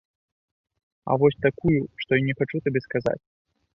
[1.11, 3.19] А вось такую, што і не хачу табе сказаць!